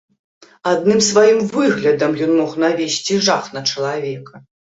[0.71, 4.43] Адным сваім выглядам ён мог навесці жах на чалавека.